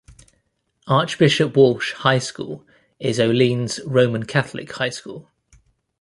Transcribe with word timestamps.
Archbishop 0.87 1.55
Walsh 1.55 1.93
High 1.93 2.17
School 2.17 2.65
is 2.99 3.19
Olean's 3.19 3.79
Roman 3.85 4.23
Catholic 4.23 4.71
high 4.71 4.89
school. 4.89 5.29